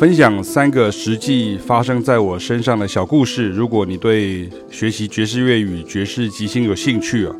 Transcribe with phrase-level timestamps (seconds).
[0.00, 3.50] 分享三个实际发生在我身上的小故事。
[3.50, 7.36] 如果你对学习爵士乐与爵士即兴有兴趣啊，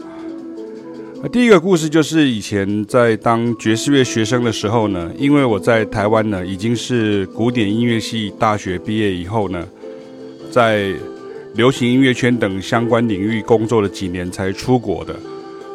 [1.32, 9.66] 第一个故事就是以前在当爵士乐学生的时候呢，因为我在台湾呢已经是古典音乐系大学毕业以后呢，
[10.50, 10.92] 在
[11.54, 15.16] 流行音乐圈等相关领域工作了几年才出国的，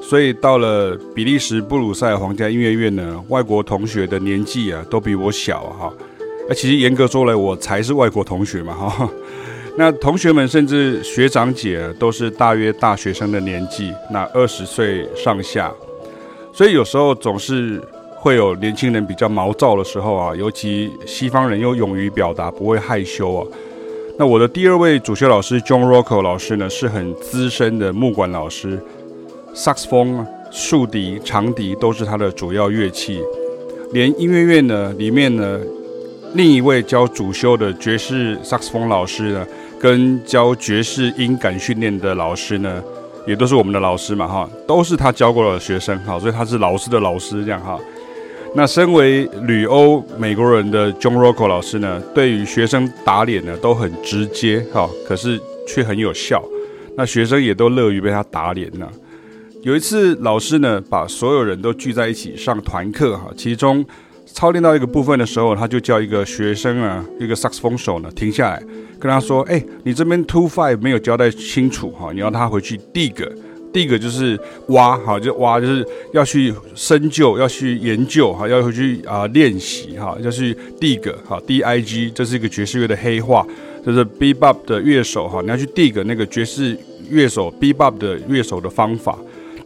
[0.03, 5.91] 所以到了比利时布鲁塞尔皇家音乐院呢，外国同学的年纪啊都比我小哈。
[6.47, 9.09] 那其实严格说来，我才是外国同学嘛哈。
[9.77, 15.73] 那同学们甚至学长姐都是大约大学生的年纪，那二十岁上下。
[16.53, 17.81] 所以有时候总是
[18.15, 23.47] 会有年轻人比较毛躁的时候啊，尤其西方人又勇于表达，不会害羞啊。
[24.17, 28.79] 那我的第二位主修老师 John Rocco 老师呢，是很资深的木管老师，
[29.53, 33.21] 萨克斯风、竖笛、长笛都是他的主要乐器，
[33.91, 35.59] 连音乐院呢里面呢。
[36.35, 39.47] 另一位教主修的爵士萨克斯风老师呢，
[39.79, 42.83] 跟教爵士音感训练的老师呢，
[43.25, 47.79] 也都是我们的老师嘛哈，都是他教过的学生哈，所以他是老师的老师这样哈。
[48.53, 56.43] 那身为旅欧美国人的 John Rocco 老师呢，对于学生打脸呢都很直接哈，可是却很有效。
[56.97, 58.85] 那学生也都乐于被他打脸呢。
[59.61, 63.85] 有一次，老师呢把所有人都聚在一起上团课哈，其中。
[64.25, 68.61] 操练到一个部分的时候，他就叫一个学生啊，一个萨克斯风手呢停下来，
[68.99, 74.37] 跟他说：“哎，你这边 two five 没有交代清楚哈，你要他回去 dig，dig 就是
[74.69, 83.45] 挖哈，就挖就是要去深究，要去研究哈，要回去啊练习哈，要去 dig 哈，D I G 这是一个爵士乐的黑话，
[83.85, 86.75] 就是 B Bop 的乐手哈，你要去 dig 那个爵士
[87.09, 89.17] 乐手 B Bop 的乐手的方法。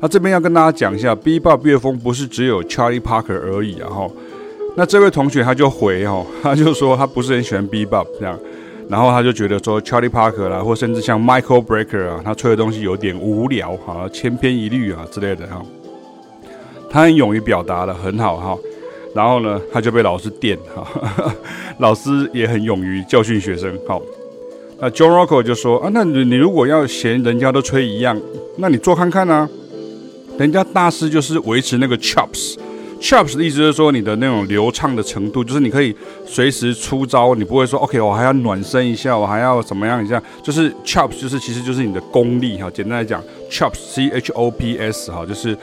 [0.01, 4.13] 那这边要跟大家讲一下，B Bop 乐风不是只有 Charlie Parker 而已，然后。
[4.79, 8.39] 那这位同学他就回哦， 他就说他不是很喜欢 bebop 这样，
[8.87, 15.61] 然后他就觉得说 Charlie Parker 啦，或甚至像 Michael Brecker 啊，他吹的东西有点无聊哈，千篇一律啊之类的哈。
[16.89, 18.57] 他很勇于表达了，很好哈。
[19.13, 20.87] 然后呢，他就被老师电哈，
[21.79, 23.77] 老师也很勇于教训学生。
[23.85, 24.01] 好，
[24.79, 28.17] 那 John Rocco 就说啊，那你你如果要嫌人家都吹一样，
[28.55, 29.49] 那你做看看啊。
[30.37, 32.55] 人家大师就是维持那个 chops。
[32.99, 35.95] Chops 的意思就是说你的那种流畅的程度，就是你可以
[36.25, 42.69] 随时出招，你不会说 OK，我还要暖身一下，我还要怎么样一下，就是 chops 就是其实就是你的功力哈。
[42.71, 45.57] 简单来讲，chops C H O P S 哈，就是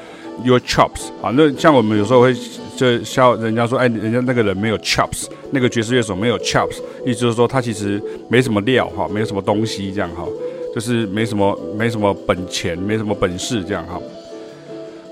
[0.45, 1.31] your chops 啊。
[1.35, 2.35] 那像我们有时候会
[2.77, 10.25] 就笑人家说，哎，人家那个人没有 chops，那个爵士乐手没有 chops，意思就是说他其实没什么料哈，没有什么东西这样哈，
[10.75, 14.01] 就是没什么没什么本钱，没什么本事这样哈。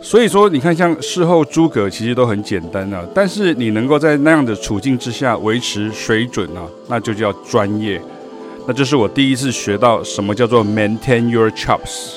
[0.04, 7.98] 所以说，你看，像事后诸葛其实都很简单啊，但是你能够在那样的处境之下维持水准啊，那就叫专业。
[8.66, 12.16] 那这是我第一次学到什么叫做 maintain your chops。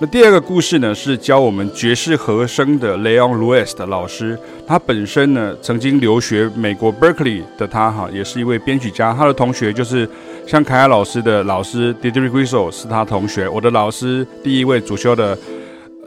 [0.00, 4.36] 那第二个故事呢，是教我们爵士和声的 Leon Lewis 的老师，
[4.66, 9.14] 他本身呢曾经留学美国 Berkeley 的他哈，也是一位编曲家。
[9.14, 10.08] 他的同学就是
[10.48, 15.38] 像凯亚老师的老师 Didrik Wiesel 是他同学，我的老师第一位主修的。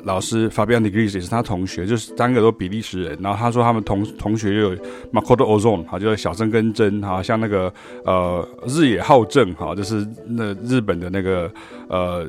[0.04, 3.18] 老师 Fabian de Gris 也是他同学，就是三个都比利时人。
[3.22, 4.76] 然后他说他们同同学又有
[5.12, 7.74] Macoto Ozone 哈，就是小曾根真哈，像那个
[8.06, 11.52] 呃日野浩正哈，就是那日本的那个
[11.88, 12.28] 呃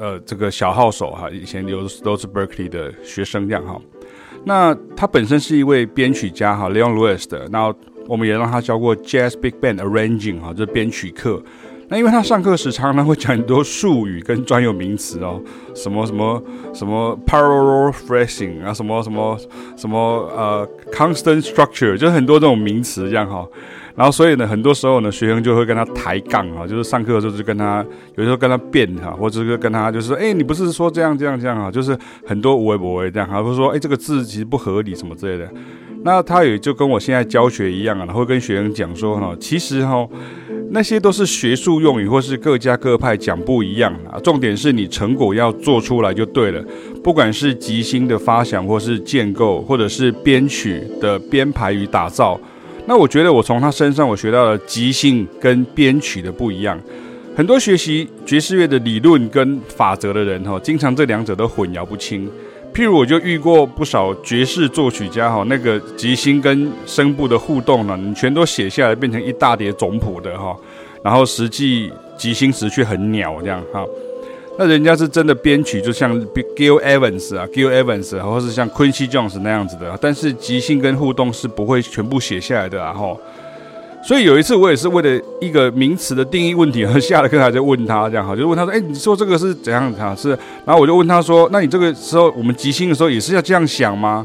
[0.00, 3.80] 呃这个小号手哈，以前有都是 Berkeley 的学生这样哈。
[4.44, 7.48] 那他本身是一位编曲家哈，Leon Lewis 的。
[7.52, 7.74] 然后
[8.06, 11.42] 我们也让他教过 Jazz Big Band Arranging 哈，就是编曲课。
[11.88, 15.40] 那因为他上课时常常会讲很多术语跟专有名词哦，
[15.74, 16.42] 什么什么
[16.74, 19.38] 什么 parallel phrasing 啊，什么什么
[19.76, 19.98] 什么
[20.36, 23.46] 呃 constant structure，就是很多这种名词这样哈。
[23.94, 31.96] 然后所以呢，很多时候呢，学生就会跟他抬杠啊，就是上课的时候就跟他有时候跟他辩哈，或者是跟他就是说，哎，你不是说这样这样这样啊，就是
[32.26, 35.48] 很多无为不为这样，还会说，哎，这个字其实不合理什么之类的。
[36.02, 40.06] 那他也就跟我现在教学一样啊，会跟学生讲说哈，其实哈。
[40.70, 44.18] 那些都是学术用语，或是各家各派讲不一样啊。
[44.20, 46.62] 重点是你成果要做出来就对了。
[47.02, 52.38] 不管是即兴的发想，或是建构，或者是编曲的编排与打造，
[52.86, 56.78] 那我觉得我从他身上我学到了即兴跟编曲的不一样。
[57.36, 62.28] 很多学习爵士乐的理论跟法则的人哈，经常这两者都混淆不清。
[62.76, 70.54] 譬如我就遇过不少爵士作曲家哈，那个即兴跟声部的互动呢，你全都写下来变成一大叠总谱的哈，
[71.02, 73.82] 然后实际即兴时却很鸟这样哈。
[74.58, 76.20] 那人家是真的编曲，就像
[76.54, 83.16] Gil Evans 啊，Gil Evans，或是像 Quincy Jones 那样子的，但是即兴跟互动是不会全部写下来的啊哈。
[84.06, 90.14] 所以有一次我也是为了一个名词的定义问题而下了课还在问他这样哈，就问他说，哎，你说这个是怎样哈？
[90.14, 90.28] 是，
[90.64, 94.24] 然后我就问他说，那你这个时候我们即兴的时候也是要这样想吗？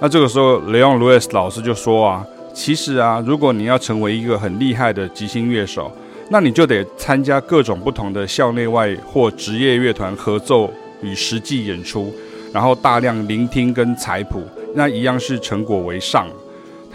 [0.00, 2.22] 那这个时候雷昂·路易斯老师就说啊，
[2.52, 5.90] 其实啊，如果你要成为一个很厉害的即兴乐手，
[6.28, 10.70] 那你就得参加各种不同的校内外或职业乐团合奏
[11.00, 12.12] 与实际演出，
[12.52, 14.42] 然后大量聆听跟采谱，
[14.74, 16.26] 那一样是成果为上。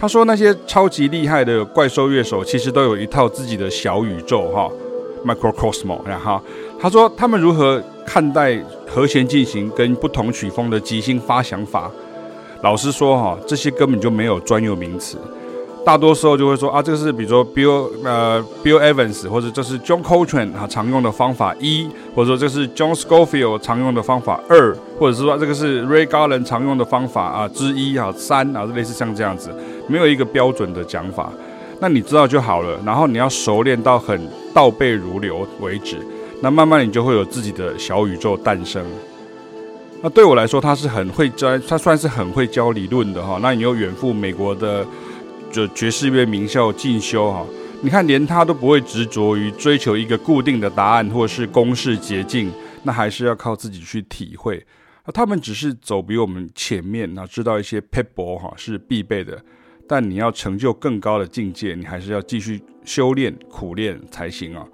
[0.02, 4.68] 他说那些超级厉害的怪兽乐手，其实都有一套自己的小宇宙哈
[5.24, 5.96] ，microcosm。
[6.04, 6.40] 然后
[6.80, 11.88] 他说他们如何看待和弦进行跟不同曲风的即兴发想法。
[12.62, 15.18] 老实说哈，这些根本就没有专有名词，
[15.86, 29.52] 大多时候就会说啊，这个是比如说 Bill 呃 Bill Evans 或者这是 John Coltrane 啊常用的方法一，或者说这是 John Scofield 常用的方法二，或者是说这个是 Ray Garland 常用的方法啊之一啊三啊类似像这样子，
[29.92, 31.30] 没有一个标准的讲法，
[31.78, 32.80] 那你知道就好了。
[32.86, 34.18] 然后你要熟练到很
[34.54, 35.98] 倒背如流为止，
[36.40, 38.82] 那慢慢你就会有自己的小宇宙诞生。
[40.02, 43.38] 那对我来说，他是很会教，他算是很会教理论的哈。
[43.42, 44.86] 那你又远赴美国的
[45.52, 47.44] 就爵士乐名校进修哈，
[47.82, 52.50] 你看连他都不会执着于追求一个固定的答案或是公式捷径，
[52.82, 54.64] 那还是要靠自己去体会。
[55.04, 59.40] 那他们只是走比我们前面，那知道一些撇步哈是必备的，
[59.86, 64.66] 但你要成就更高的境界，你还是要继续修炼苦练才行啊。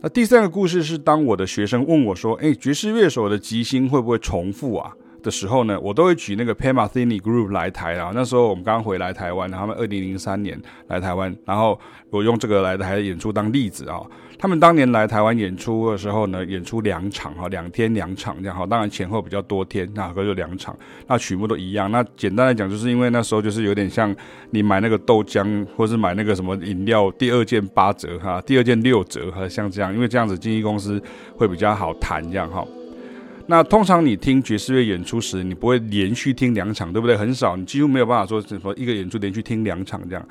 [0.00, 4.92] 那第三个故事是，当我的学生问我说：“诶，爵士乐手的吉星会不会重复啊？”
[5.22, 8.10] 的时候呢，我都会举那个 Pat Metheny Group 来台啊。
[8.14, 11.78] 那时候我们刚回来台湾，他们二零零三年来台湾，然后
[12.10, 14.00] 我用这个来台演出当例子啊。
[14.38, 20.76] 他们当年来台湾演出的时候呢，演出两场哈，两天两场这样哈，当然前后比较多天，那个就两场，
[21.06, 21.88] 那曲目都一样。
[21.92, 24.12] 那简单来讲，就是因为那时候就是有点像
[24.50, 31.00] 你买那个豆浆，或是买那个什么饮料，第二件八折哈，第二件六折哈，像这样，因为这样子经纪公司
[31.36, 32.66] 会比较好谈这样哈。
[33.46, 37.16] 那通常你听爵士乐演出时，你不会连续听两场，对不对？
[37.16, 40.28] 很少，你几乎没有办法说什么一个演出连续听两场这样。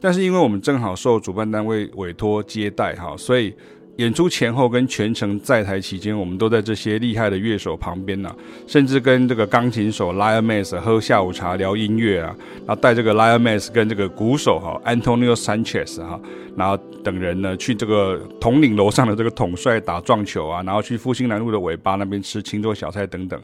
[0.00, 3.54] 但是因为我们正好受主办单位委托接待哈，所以
[3.98, 8.32] 演出前后跟全程在台期间，我们都在这些厉害的乐手旁边呢，
[8.64, 16.20] 甚至跟这个钢琴手 Lionel Mace 喝下午茶聊音乐啊，然后带这个 Lionel Mace 跟这个鼓手哈 Antonio Sanchez 哈，
[16.56, 23.40] 然后等人呢去这个统领楼上的这个统帅打撞球啊，然后去复兴南路的尾巴那边吃清粥小菜等等。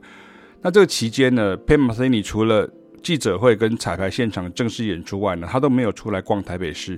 [0.63, 2.71] 那这个期间呢，Pat Metheny 除了
[3.03, 6.97] 记者会跟彩排现场正式演出外呢，他都没有出来逛台北市。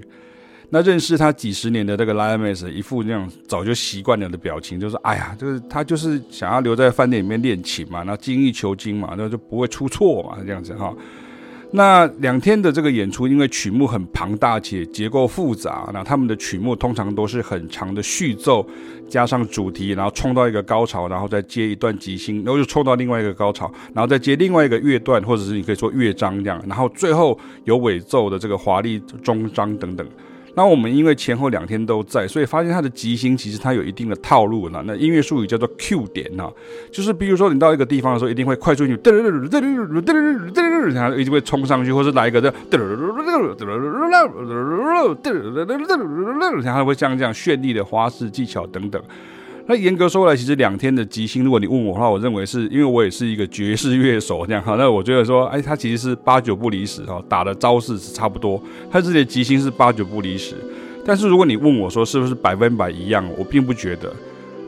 [0.70, 10.92] 那认识他几十年的这个 Lionel Mace 一副那样早就习惯了的表情，就是哎呀，就是他就是想要留在饭店里面练琴嘛，那精益求精嘛，那就不会出错嘛，这样子哈。
[11.72, 18.66] 那两天的这个演出，因为曲目很庞大且结构复杂，那他们的曲目通常都是很长的序奏，
[19.08, 30.06] 加上主题，然后冲到一个高潮，然后再接一段即兴，然后又冲到另外一个高潮，然后再接另外一个乐段，或者是你可以说乐章这样，然后最后有尾奏的这个华丽终章等等。
[30.56, 34.82] 那我们因为前后两天都在，所以发现它的吉星其实它有一定的套路呢。
[34.86, 36.50] 那音乐术语叫做 Q 点呐，
[36.90, 38.94] 就是比如说你到一个地方的时候，一定会快速地，
[40.94, 42.80] 然后一定会冲上去，或是来一个噔噔
[46.40, 49.02] 噔会像这样绚丽的花式技巧等等。
[49.68, 54.76] 那严格说来，其实两天的即兴，如果你问我的话，我认为是因为我也是一个爵士乐手这样哈。
[54.78, 60.54] 那我觉得说，哎，他其实是八九不离十哈，打的招式是差不多，他自己的即兴是八九不离十。
[61.04, 64.14] 但是如果你问我说是不是百分百一样，我并不觉得。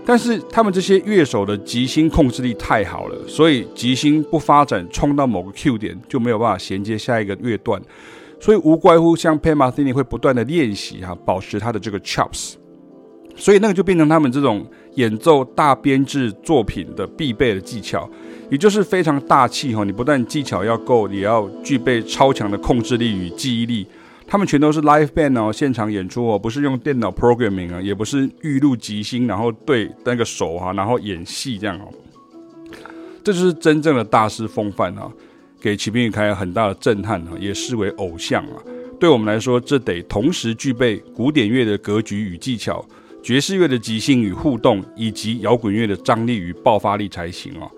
[0.05, 7.81] 但是他们这些乐手的即兴控制力太好了，所以即兴不发展冲到某个 Q 点，就没有办法衔接下一个乐段。
[8.41, 12.55] 所以无怪乎像 Pat Metheny 会不断的练习哈，保持他的这个 chops。
[13.39, 14.67] 所以那个就变成他们这种
[14.97, 18.11] 演奏大编制作品的必备的技巧，
[18.51, 19.85] 也就是非常大气哈。
[19.85, 23.87] 你不但技巧要够，也要具备超强的控制力与记忆力。
[24.27, 31.89] 他们全都是 live band 哦，现场演出哦，不是用电脑 programming 啊，也不是预录即兴，然后对那个手哈，然后演戏这样哦。
[33.25, 35.11] 这就是真正的大师风范啊，
[35.61, 38.63] 给齐平宇开很大的震撼啊，也视为偶像啊。
[38.99, 42.85] 对我们来说，这得同时具备古典乐的格局与技巧。
[43.29, 47.71] 爵士乐的即兴与互动，以及摇滚乐的张力与爆发力才行哦！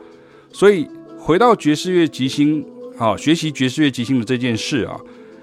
[0.52, 0.86] 所以
[1.18, 2.64] 回到爵士乐即兴
[2.96, 4.96] 啊，学习爵士乐即兴的这件事啊，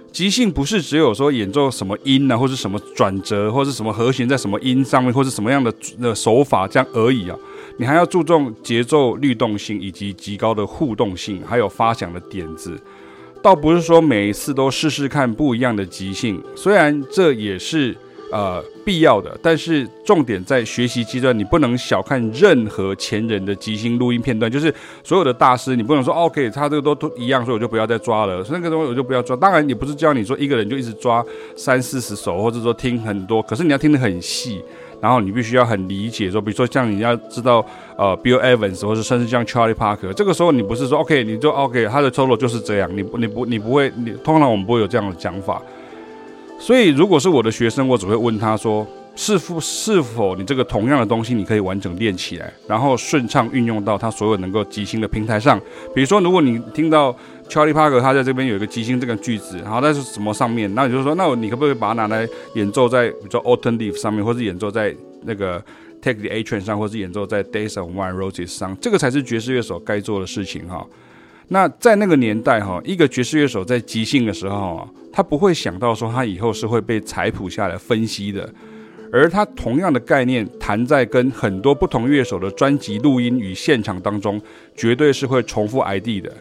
[0.10, 7.38] 即兴不是只有说演奏什么音啊，或是什么转折，或是什么和弦在什么音上面，或是什么样的的手法这样而已啊！
[7.78, 12.80] 你还要注重节奏律动性，以及极高的互动性，还有发响的点子。
[13.44, 17.94] 倒不是说每一次都试试看不一样的即兴，虽然这也是。
[18.30, 24.52] 呃，必要的，但是重点在学习阶段，你不能小看任何前人的即兴录音片段。
[24.52, 28.44] 就是所有的大师，你不能说 OK，他这个都都一样，所以我就不要再抓了。
[28.44, 29.34] 所以那个东西我就不要抓。
[29.36, 31.24] 当然，也不是教你说一个人就一直抓
[31.56, 33.42] 三四十首，或者说听很多。
[33.42, 34.62] 可是你要听得很细，
[35.00, 36.30] 然后你必须要很理解。
[36.30, 37.66] 说，比如说像你要知道
[37.98, 42.90] 呃，Bill Evans，或者甚至像 Charlie Parker，这个时候你不是说 OK，你就 OK，他的 solo 就是这样。
[42.94, 45.62] 你不，你不，你不会，你通常我们不会有这样的讲法。
[46.60, 48.86] 所以，如果是我的学生，我只会问他说
[49.16, 55.60] ：“是否是否你这个同样的东西，你可以完整练起来，然后顺畅运用到他所有能够即兴的平台上？
[55.94, 57.16] 比如说，如果你听到
[57.48, 65.64] Charlie Parker 他在这边有一个即兴这个句子，然后在什么上面，那你就说，那你可不可以把它拿来演奏在比如说 Autumn Leaf 上面，或是演奏在那个
[66.02, 68.76] Take the A Train 上，或是演奏在 Days of Wine Roses 上？
[68.82, 70.86] 这个才是爵士乐手该做的事情哈。
[71.50, 74.88] 那在那个年代哈，一个爵士乐手在即兴的时候。
[75.10, 78.48] 他不会想到说他以后是会被采谱下来分析的，
[79.12, 84.40] 而他同样的概念弹在跟很多不同乐手的专辑录音与现场当中，
[84.76, 86.32] 绝对是会重复 ID 的，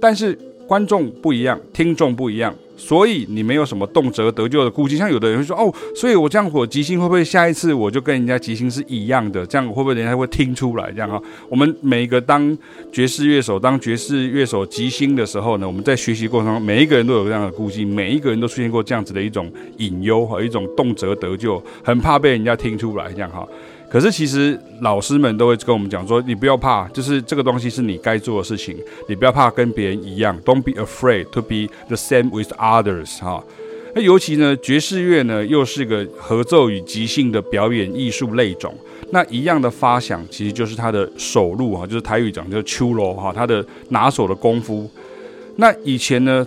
[0.00, 0.38] 但是
[0.70, 2.54] 观众不一样，听众不一样。
[2.76, 9.44] 所以你没有什么动辄得咎的顾忌，像有的人会说哦，所以我这样火即兴会不会下一次我就跟人家即兴是一样的？
[9.44, 10.92] 这样会不会人家会听出来？
[10.92, 12.56] 这样哈，我们每一个当
[12.92, 23.44] 爵士乐手、当爵士乐手即兴的时候呢，我们在学习过程中，每一个人都有这样的顾忌，每一个人都出现过这样子的一种隐忧和一种动辄得咎，很怕被人家听出来，这样哈。
[23.90, 28.76] 可是其实老师们都会跟我们讲说，你不要怕，就是这个东西是你该做的事情，
[29.08, 33.42] 你不要怕跟别人一样，Don't be afraid to be the same with others 哈。
[33.94, 38.72] 那尤其呢，爵士乐呢又是个合奏与即兴的表演艺术类种，
[39.10, 44.88] 那一样的发想其实就是他的手路哈，就是台语讲叫手路哈，他的拿手的功夫。
[45.56, 46.46] 那以前呢？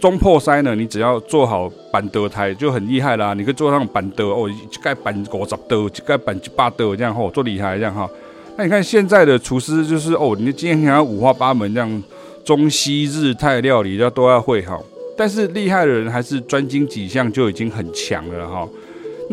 [0.00, 0.74] 中破塞呢？
[0.74, 3.34] 你只要做好板德台就很厉害啦。
[3.34, 8.08] 你可以做上板德哦，一盖板五十德，盖板一百德这样吼，做厉害这样哈。
[8.56, 12.02] 那你看现在的厨师就是哦，你今天想要五花八门这样，
[12.42, 14.78] 中西日泰料理要都要会哈。
[15.16, 18.66] 但是厉害的人还是专精几项就已经很强了哈。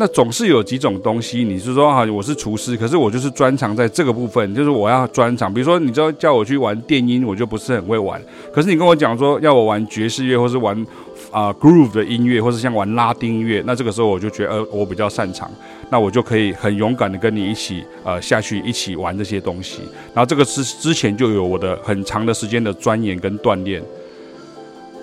[0.00, 5.52] 那总是有几种东西，你是说哈，我是厨师，可是我就是专长在这个部分，就是我要专长。
[5.52, 8.22] 比如说，你知道叫我去玩电音，我就不是很会玩。
[8.52, 10.86] 可是你跟我讲说要我玩爵士乐，或是玩
[11.32, 15.50] 啊、groove 的音乐，或是像玩拉丁音乐，那这个时候我就觉得呃我比较擅长，
[15.90, 19.80] 那我就可以很勇敢的跟你一起呃下去一起玩这些东西。
[20.14, 23.82] 然后这个是之前就有我的很长的时间的钻研跟锻炼。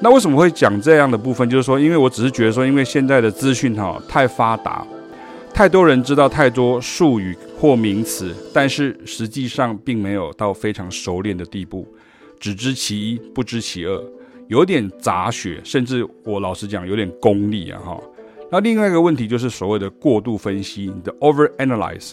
[0.01, 1.49] 那为什么会讲这样的部分？
[1.49, 4.85] 就是说，因为我只是觉得说，因为现在的资讯哈太发达，
[5.53, 11.87] 太多人知道太多术语或名词，但是实际上并没有到非常熟练的地步，
[12.39, 14.03] 只知其一不知其二，
[14.47, 17.99] 有点杂学，甚至我老实讲有点功利啊哈。
[18.51, 22.11] 那另外一个问题就是所谓的过度分析，你的 over analyze。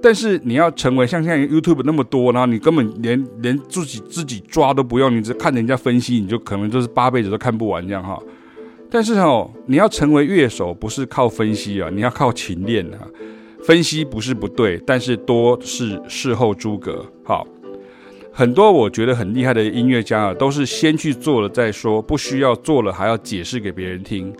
[0.00, 8.20] 但是你要成为像现在 YouTube 那么多，然后你根本连连自己自己抓都不用，你只看人家分析，你就可能就是八辈子都看不完这样哈。
[8.90, 13.06] 但是哦，你要成为乐手，不是靠分析啊，你要靠勤练啊。
[13.64, 17.04] 分析不是不对，但是多是事后诸葛。
[17.24, 17.46] 好，
[18.32, 24.32] 很多我觉得很厉害的音乐家啊，都是先去做了再说，不需要做了还要解释给别人听。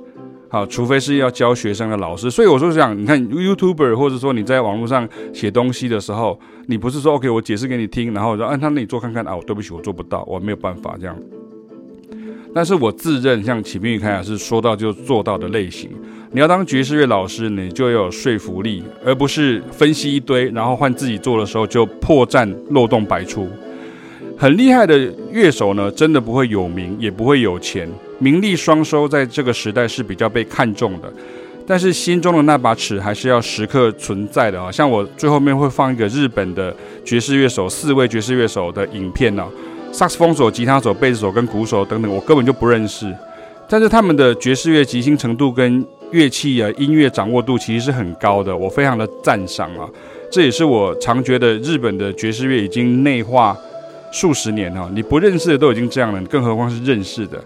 [0.51, 11.15] 好，除非是要教学生的老师，所以我说想，你看 YouTuber 或者说你在网络上写东西的时候，你不是说 OK，我解释给你听，然后说按他那里做看看啊，我对不起，我做不到，我没有办法这样。
[12.55, 15.91] 但是我自认像启明与凯雅是说到就做到的类型。
[16.31, 23.47] 你要当爵士乐老师，你就要有说服力，而不是分析一堆，然后换自己做的时候就破绽漏洞百出。
[24.37, 27.87] 很厉害的乐手呢，真的不会有名，也不会有钱。
[28.19, 31.13] 名利双收在这个时代是比较被看重的，
[31.67, 34.73] 但是心中的那把尺还是要时刻存在的啊！
[34.73, 39.47] 像我最后面会放一个日本的爵士乐手，四位爵士乐手的影片呢，
[39.93, 43.15] 萨克斯风手、吉他手、贝斯手跟鼓手等等，我根本就不认识，
[43.69, 49.87] 但是他们的爵士乐即兴程度跟乐器啊音乐掌握度其实是很高的，我非常的赞赏啊！
[50.33, 53.57] 这也是我常觉得日本的爵士乐已经内化
[54.11, 57.39] 数十年了，你不认识的都已经这样了，更何况是认识的。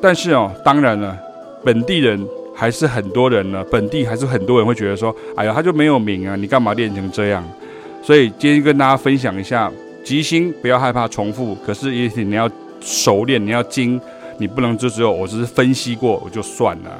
[0.00, 1.16] 但是哦，当然了，
[1.64, 2.20] 本地人
[2.54, 3.64] 还是很多人呢。
[3.70, 7.44] 本地还是很多人会觉得说：“哎呀，他就没有名啊，你干嘛练成这样？”
[8.02, 9.70] 所以今天跟大家分享一下，
[10.04, 12.48] 即兴不要害怕重复，可是也许你要
[12.80, 14.00] 熟练，你要精，
[14.38, 16.90] 你不能就只有我只是分析过我就算了。